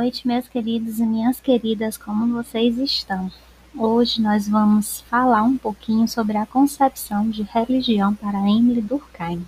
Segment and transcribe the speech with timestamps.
[0.00, 3.30] Noite, meus queridos e minhas queridas, como vocês estão?
[3.76, 9.44] Hoje nós vamos falar um pouquinho sobre a concepção de religião para Emily Durkheim.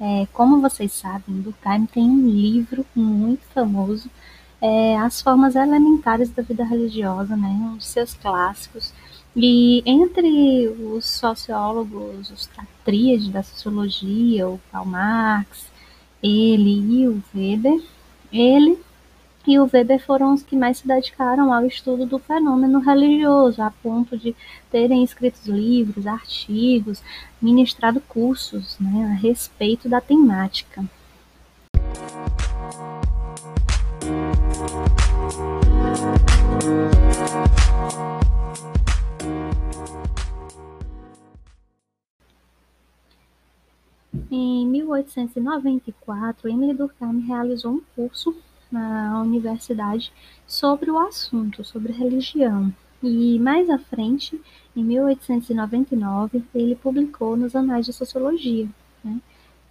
[0.00, 4.08] É, como vocês sabem, Durkheim tem um livro muito famoso,
[4.58, 8.90] é, As Formas Elementares da Vida Religiosa, né, um dos seus clássicos.
[9.36, 12.48] E entre os sociólogos, os
[12.86, 15.66] tríades da sociologia, o Karl Marx,
[16.22, 17.82] ele e o Weber,
[18.32, 18.78] ele
[19.46, 23.70] e o Weber foram os que mais se dedicaram ao estudo do fenômeno religioso, a
[23.70, 24.34] ponto de
[24.70, 27.02] terem escrito livros, artigos,
[27.40, 30.84] ministrado cursos né, a respeito da temática.
[44.30, 48.34] Em 1894, Emily Durkheim realizou um curso
[48.74, 50.12] na universidade
[50.46, 52.72] sobre o assunto, sobre religião.
[53.02, 54.40] E mais à frente,
[54.74, 58.68] em 1899, ele publicou nos Anais de Sociologia,
[59.04, 59.20] né?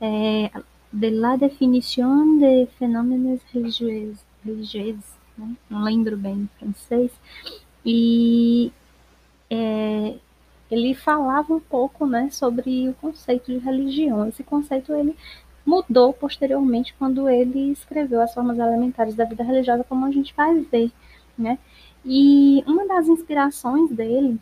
[0.00, 0.50] é,
[0.92, 5.04] de la definition de fenômenos religiosos,
[5.36, 5.56] né?
[5.68, 7.10] não lembro bem em francês,
[7.84, 8.70] e
[9.50, 10.14] é,
[10.70, 14.28] ele falava um pouco né, sobre o conceito de religião.
[14.28, 15.16] Esse conceito ele
[15.64, 20.58] mudou posteriormente quando ele escreveu as formas elementares da vida religiosa, como a gente vai
[20.60, 20.90] ver,
[21.38, 21.58] né?
[22.04, 24.38] E uma das inspirações dele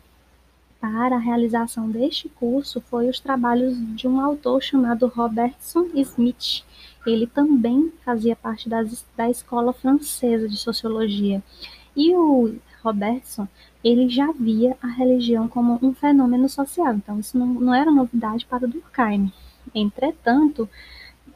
[0.79, 6.63] para a realização deste curso foi os trabalhos de um autor chamado Robertson Smith.
[7.05, 11.41] Ele também fazia parte das, da escola francesa de sociologia.
[11.95, 13.47] E o Robertson,
[13.83, 18.45] ele já via a religião como um fenômeno social, então isso não, não era novidade
[18.45, 19.31] para Durkheim.
[19.73, 20.67] Entretanto,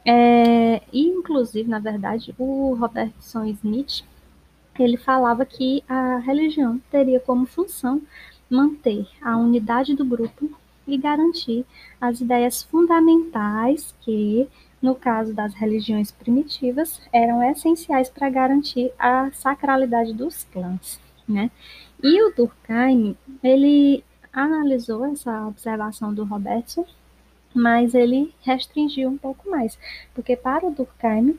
[0.06, 4.04] é, e, inclusive, na verdade, o Robertson Smith,
[4.78, 8.00] ele falava que a religião teria como função
[8.48, 10.48] manter a unidade do grupo
[10.86, 11.66] e garantir
[12.00, 14.48] as ideias fundamentais que,
[14.80, 21.50] no caso das religiões primitivas, eram essenciais para garantir a sacralidade dos clãs, né?
[22.00, 26.86] E o Durkheim, ele analisou essa observação do Robertson
[27.56, 29.78] mas ele restringiu um pouco mais,
[30.14, 31.38] porque para o Durkheim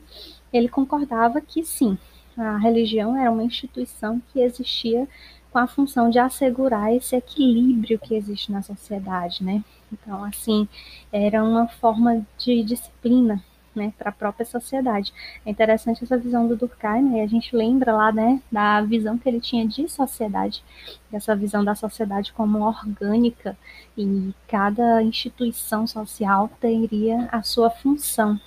[0.52, 1.96] ele concordava que sim,
[2.36, 5.08] a religião era uma instituição que existia
[5.50, 9.64] com a função de assegurar esse equilíbrio que existe na sociedade, né?
[9.92, 10.68] Então, assim,
[11.10, 13.42] era uma forma de disciplina
[13.74, 15.12] né, para a própria sociedade.
[15.44, 19.18] É interessante essa visão do Durkheim, né, e a gente lembra lá, né, da visão
[19.18, 20.62] que ele tinha de sociedade,
[21.10, 23.56] dessa visão da sociedade como orgânica,
[23.96, 28.40] e cada instituição social teria a sua função.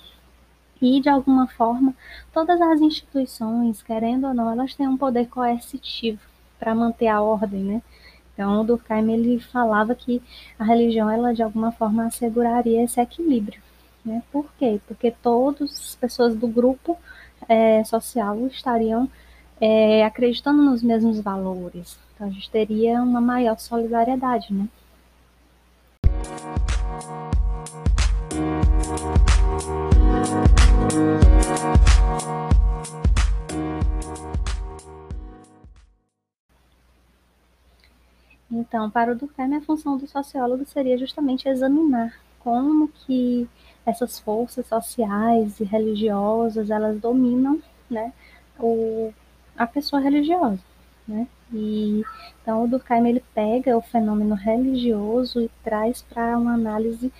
[0.80, 1.94] E, de alguma forma,
[2.32, 6.20] todas as instituições, querendo ou não, elas têm um poder coercitivo
[6.58, 7.82] para manter a ordem, né?
[8.34, 10.22] Então, o Durkheim ele falava que
[10.58, 13.62] a religião, ela de alguma forma asseguraria esse equilíbrio.
[14.04, 14.22] Né?
[14.32, 14.80] Por quê?
[14.86, 16.98] Porque todas as pessoas do grupo
[17.48, 19.08] é, social estariam
[19.60, 21.98] é, acreditando nos mesmos valores.
[22.14, 24.68] Então a gente teria uma maior solidariedade, né?
[38.50, 43.48] Então, para o Durkheim, a função do sociólogo seria justamente examinar como que
[43.84, 47.60] essas forças sociais e religiosas, elas dominam,
[47.90, 48.12] né,
[48.58, 49.12] o,
[49.56, 50.60] a pessoa religiosa,
[51.06, 51.26] né?
[51.52, 52.02] E
[52.42, 57.12] então o Durkheim ele pega o fenômeno religioso e traz para uma análise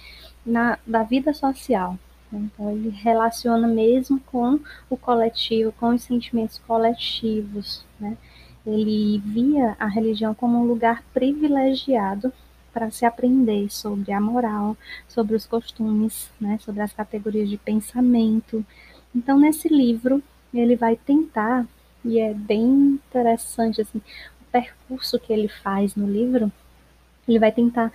[0.45, 1.99] na, da vida social.
[2.31, 2.49] Né?
[2.53, 4.59] Então ele relaciona mesmo com
[4.89, 8.17] o coletivo, com os sentimentos coletivos, né?
[8.65, 12.33] Ele via a religião como um lugar privilegiado
[12.73, 14.77] para se aprender sobre a moral,
[15.09, 18.65] sobre os costumes, né, sobre as categorias de pensamento.
[19.15, 20.23] Então, nesse livro,
[20.53, 21.67] ele vai tentar,
[22.05, 26.51] e é bem interessante assim, o percurso que ele faz no livro,
[27.29, 27.93] ele vai tentar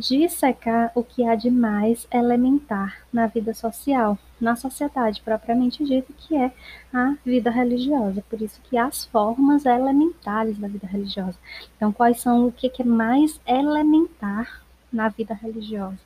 [0.00, 6.34] dissecar o que há de mais elementar na vida social, na sociedade propriamente dita, que
[6.34, 6.50] é
[6.92, 8.24] a vida religiosa.
[8.28, 11.38] Por isso que as formas elementares da vida religiosa.
[11.76, 15.98] Então, quais são o que é mais elementar na vida religiosa?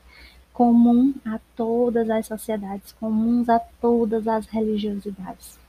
[0.52, 5.63] Comum a todas as sociedades, comuns a todas as religiosidades.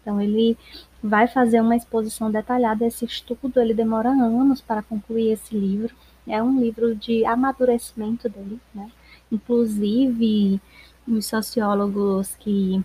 [0.00, 0.56] Então, ele
[1.02, 5.94] vai fazer uma exposição detalhada desse estudo, ele demora anos para concluir esse livro,
[6.26, 8.90] é um livro de amadurecimento dele, né?
[9.32, 10.60] Inclusive,
[11.06, 12.82] os sociólogos que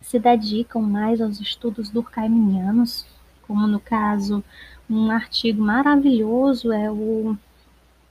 [0.00, 3.06] se dedicam mais aos estudos durkheimianos,
[3.46, 4.42] como no caso,
[4.88, 7.36] um artigo maravilhoso é o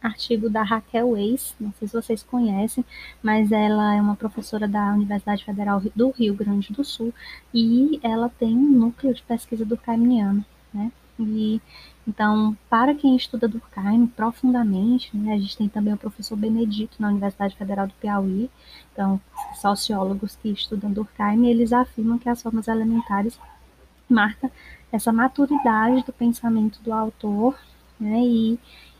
[0.05, 2.85] artigo da Raquel Weiss, não sei se vocês conhecem,
[3.21, 7.13] mas ela é uma professora da Universidade Federal do Rio Grande do Sul
[7.53, 10.91] e ela tem um núcleo de pesquisa durkheimiano, né?
[11.19, 11.61] E
[12.07, 17.09] então, para quem estuda Durkheim profundamente, né, a gente tem também o professor Benedito na
[17.09, 18.49] Universidade Federal do Piauí,
[18.93, 19.19] então,
[19.55, 23.39] sociólogos que estudam Durkheim, eles afirmam que as formas elementares
[24.07, 24.51] marcam
[24.91, 27.57] essa maturidade do pensamento do autor,
[27.99, 28.59] né, e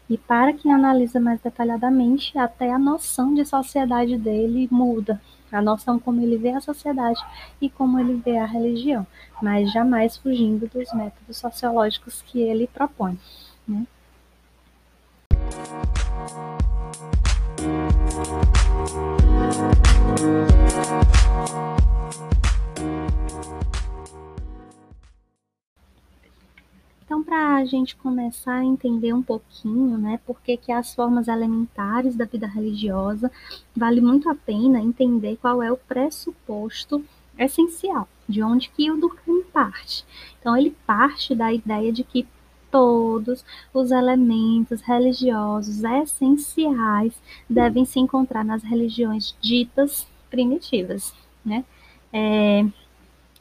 [0.10, 5.20] e para quem analisa mais detalhadamente, até a noção de sociedade dele muda,
[5.52, 7.20] a noção como ele vê a sociedade
[7.60, 9.06] e como ele vê a religião,
[9.42, 13.18] mas jamais fugindo dos métodos sociológicos que ele propõe.
[13.68, 13.86] Né?
[27.06, 32.16] Então, para a gente começar a entender um pouquinho, né, por que, as formas elementares
[32.16, 33.32] da vida religiosa,
[33.76, 37.06] vale muito a pena entender qual é o pressuposto
[37.38, 40.04] essencial, de onde que o Durkheim parte.
[40.40, 42.28] Então, ele parte da ideia de que
[42.72, 47.14] todos os elementos religiosos essenciais
[47.48, 51.14] devem se encontrar nas religiões ditas primitivas,
[51.46, 51.64] né?
[52.12, 52.66] É,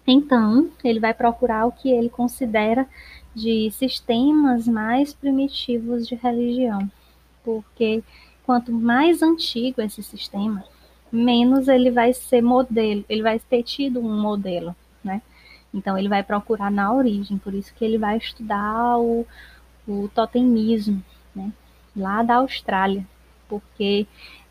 [0.07, 2.87] então, ele vai procurar o que ele considera
[3.35, 6.91] de sistemas mais primitivos de religião,
[7.45, 8.03] porque
[8.45, 10.65] quanto mais antigo esse sistema,
[11.11, 15.23] menos ele vai ser modelo, ele vai ter tido um modelo, né?
[15.73, 19.27] Então ele vai procurar na origem, por isso que ele vai estudar o,
[19.87, 21.03] o totemismo,
[21.35, 21.53] né?
[21.97, 23.07] Lá da Austrália,
[23.49, 24.07] porque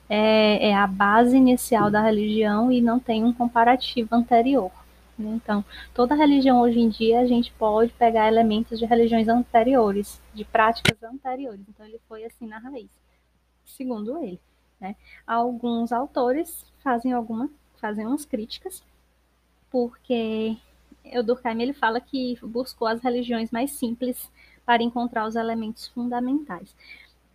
[0.10, 4.72] é, é a base inicial da religião e não tem um comparativo anterior.
[5.18, 5.30] Né?
[5.36, 5.64] Então,
[5.94, 11.02] toda religião hoje em dia a gente pode pegar elementos de religiões anteriores, de práticas
[11.04, 11.62] anteriores.
[11.70, 12.90] Então, ele foi assim na raiz,
[13.66, 14.40] segundo ele.
[14.80, 14.96] Né?
[15.26, 18.84] Alguns autores fazem alguma, fazem umas críticas,
[19.72, 20.58] porque
[21.16, 24.32] o Durkheim ele fala que buscou as religiões mais simples
[24.66, 26.76] para encontrar os elementos fundamentais.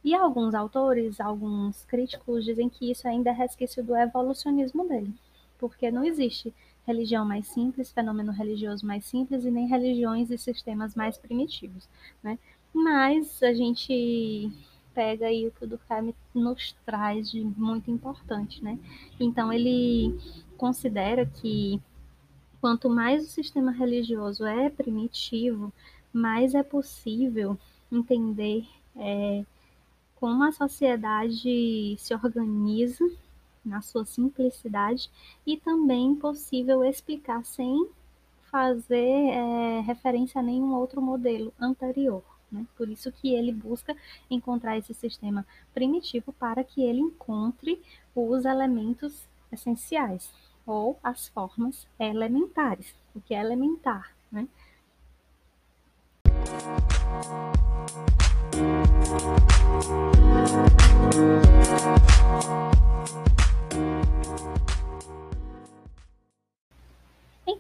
[0.02, 5.12] E alguns autores, alguns críticos dizem que isso ainda é resquício do evolucionismo dele,
[5.58, 6.54] porque não existe
[6.88, 11.86] religião mais simples, fenômeno religioso mais simples e nem religiões e sistemas mais primitivos,
[12.22, 12.38] né?
[12.72, 14.50] Mas a gente
[14.94, 18.78] pega aí o que o Durkheim nos traz de muito importante, né?
[19.20, 20.18] Então ele
[20.56, 21.80] considera que
[22.60, 25.72] quanto mais o sistema religioso é primitivo,
[26.12, 27.58] mais é possível
[27.92, 29.44] entender é,
[30.16, 33.04] como a sociedade se organiza
[33.68, 35.10] na sua simplicidade
[35.46, 37.88] e também possível explicar sem
[38.50, 42.22] fazer é, referência a nenhum outro modelo anterior.
[42.50, 42.66] Né?
[42.76, 43.94] Por isso que ele busca
[44.30, 47.80] encontrar esse sistema primitivo para que ele encontre
[48.14, 50.32] os elementos essenciais
[50.66, 52.94] ou as formas elementares.
[53.14, 54.12] O que é elementar?
[54.30, 54.48] Né?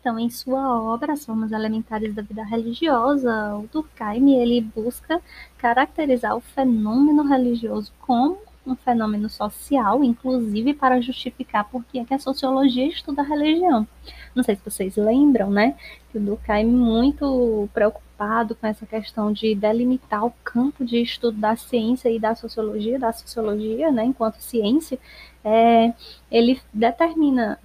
[0.08, 5.20] Então, em sua obra As Formas Elementares da Vida Religiosa, o Durkheim ele busca
[5.58, 12.14] caracterizar o fenômeno religioso como um fenômeno social, inclusive para justificar por que, é que
[12.14, 13.86] a sociologia estuda a religião.
[14.34, 15.76] Não sei se vocês lembram, né,
[16.10, 21.54] que o Durkheim muito preocupado com essa questão de delimitar o campo de estudo da
[21.54, 24.98] ciência e da sociologia, da sociologia, né, enquanto ciência,
[25.44, 25.92] é,
[26.30, 27.58] ele determina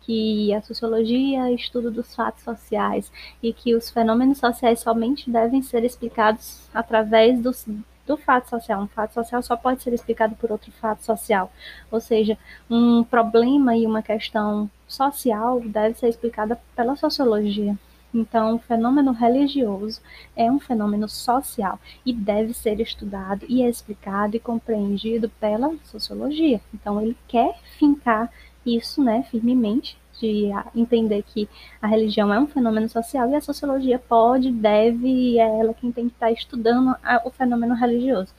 [0.00, 3.10] que a sociologia é estudo dos fatos sociais
[3.42, 7.66] e que os fenômenos sociais somente devem ser explicados através dos,
[8.06, 8.82] do fato social.
[8.82, 11.52] Um fato social só pode ser explicado por outro fato social.
[11.90, 12.36] Ou seja,
[12.68, 17.76] um problema e uma questão social deve ser explicada pela sociologia.
[18.12, 20.00] Então, o fenômeno religioso
[20.34, 26.60] é um fenômeno social e deve ser estudado e explicado e compreendido pela sociologia.
[26.74, 28.28] Então, ele quer fincar
[28.76, 31.48] isso, né, firmemente, de entender que
[31.80, 36.08] a religião é um fenômeno social e a sociologia pode, deve, é ela quem tem
[36.08, 38.32] que estar estudando a, o fenômeno religioso.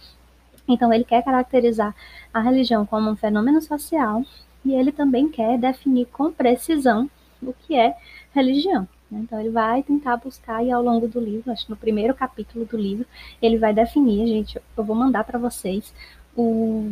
[0.68, 1.96] Então, ele quer caracterizar
[2.34, 4.24] a religião como um fenômeno social
[4.64, 7.10] e ele também quer definir com precisão
[7.42, 7.98] o que é
[8.34, 8.88] religião.
[9.10, 9.20] Né?
[9.24, 12.64] Então, ele vai tentar buscar e ao longo do livro, acho que no primeiro capítulo
[12.66, 13.06] do livro,
[13.42, 15.92] ele vai definir, gente, eu vou mandar para vocês
[16.38, 16.92] o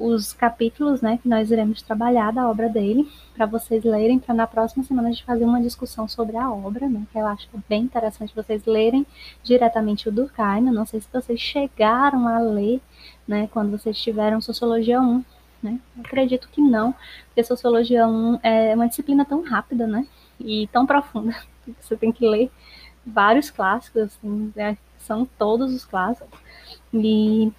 [0.00, 4.46] os capítulos, né, que nós iremos trabalhar da obra dele, para vocês lerem, para na
[4.46, 7.82] próxima semana a gente fazer uma discussão sobre a obra, né, que eu acho bem
[7.82, 9.06] interessante vocês lerem
[9.42, 10.62] diretamente o Durkheim.
[10.62, 12.80] Não sei se vocês chegaram a ler,
[13.28, 15.22] né, quando vocês tiveram Sociologia 1,
[15.62, 15.78] né?
[16.02, 16.94] acredito que não,
[17.26, 20.06] porque Sociologia 1 é uma disciplina tão rápida, né,
[20.40, 22.50] e tão profunda, que você tem que ler
[23.04, 26.38] vários clássicos, assim, né, são todos os clássicos.
[26.94, 27.52] E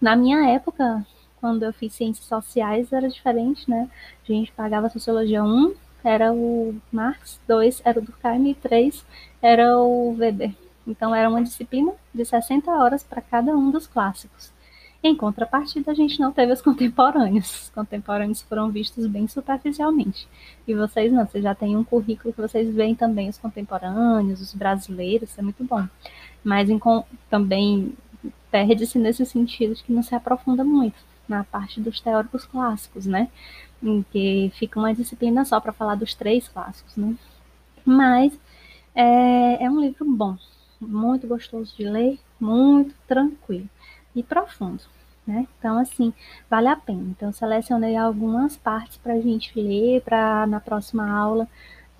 [0.00, 1.06] na minha época,
[1.40, 3.88] quando eu fiz ciências sociais, era diferente, né?
[4.22, 9.04] A gente pagava sociologia 1, era o Marx, 2 era o Durkheim e 3
[9.42, 10.54] era o Weber.
[10.86, 14.52] Então era uma disciplina de 60 horas para cada um dos clássicos.
[15.02, 17.62] Em contrapartida, a gente não teve os contemporâneos.
[17.64, 20.28] Os contemporâneos foram vistos bem superficialmente.
[20.68, 24.52] E vocês não, vocês já têm um currículo que vocês veem também os contemporâneos, os
[24.52, 25.86] brasileiros, isso é muito bom.
[26.44, 26.78] Mas em,
[27.30, 27.94] também
[28.50, 33.28] perde-se nesse sentido de que não se aprofunda muito na parte dos teóricos clássicos, né?
[33.82, 37.14] Em que fica uma disciplina só para falar dos três clássicos, né?
[37.84, 38.38] Mas
[38.94, 40.36] é, é um livro bom,
[40.80, 43.68] muito gostoso de ler, muito tranquilo
[44.14, 44.82] e profundo.
[45.26, 45.46] Né?
[45.58, 46.12] Então, assim,
[46.48, 47.02] vale a pena.
[47.10, 51.46] Então, selecionei algumas partes para a gente ler, para na próxima aula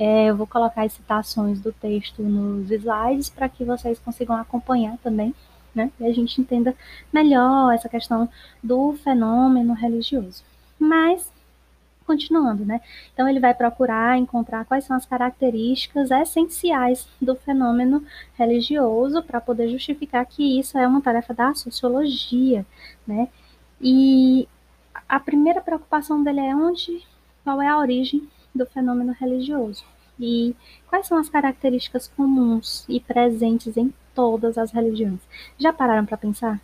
[0.01, 4.97] é, eu vou colocar as citações do texto nos slides para que vocês consigam acompanhar
[5.03, 5.35] também,
[5.75, 5.91] né?
[5.99, 6.75] E a gente entenda
[7.13, 8.29] melhor essa questão
[8.63, 10.43] do fenômeno religioso.
[10.79, 11.31] Mas,
[12.07, 12.81] continuando, né?
[13.13, 19.69] Então, ele vai procurar encontrar quais são as características essenciais do fenômeno religioso para poder
[19.69, 22.65] justificar que isso é uma tarefa da sociologia,
[23.07, 23.29] né?
[23.81, 24.49] E
[25.09, 27.03] a primeira preocupação dele é onde,
[27.45, 29.85] qual é a origem do fenômeno religioso
[30.21, 30.55] e
[30.89, 35.21] quais são as características comuns e presentes em todas as religiões.
[35.59, 36.61] Já pararam para pensar?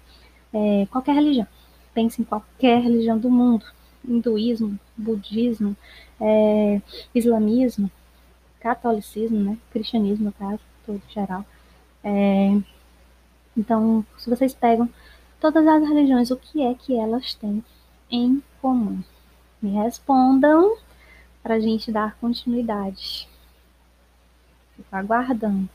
[0.53, 1.47] É, qualquer religião.
[1.95, 3.65] Pense em qualquer religião do mundo.
[4.07, 5.77] Hinduísmo, budismo,
[6.21, 6.81] é,
[7.15, 7.91] islamismo,
[8.61, 9.59] catolicismo, né?
[9.73, 11.45] cristianismo, no caso, todo geral.
[12.05, 12.57] É,
[13.57, 14.89] então, se vocês pegam
[15.41, 17.65] todas as religiões, o que é que elas têm
[18.11, 19.03] em comum?
[19.61, 20.77] Me respondam
[21.43, 23.29] para a gente dar continuidade.
[24.77, 25.69] Fico aguardando.